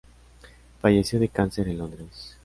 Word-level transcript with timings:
Falleció 0.81 1.19
de 1.19 1.29
cáncer 1.29 1.67
en 1.67 1.77
Londres. 1.77 2.35